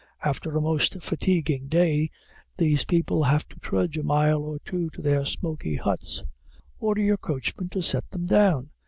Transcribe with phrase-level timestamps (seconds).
[0.23, 2.09] After a most fatiguing day,
[2.57, 6.23] these people have to trudge a mile or two to their smoky huts.
[6.79, 8.71] Order your coachman to set them down.